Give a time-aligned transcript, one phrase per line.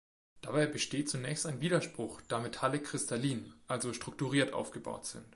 [0.41, 5.25] Dabei besteht zunächst ein Widerspruch, da Metalle kristallin, also strukturiert aufgebaut sind.